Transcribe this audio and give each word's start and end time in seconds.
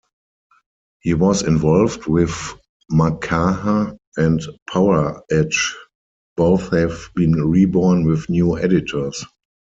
He 1.01 1.13
was 1.13 1.43
involved 1.43 2.07
with 2.07 2.31
Makaha 2.91 3.95
and 4.17 4.41
"Poweredge"; 4.67 5.73
both 6.35 6.71
have 6.71 7.11
been 7.13 7.33
reborn 7.47 8.05
with 8.05 8.27
new 8.27 8.57
editors. 8.57 9.23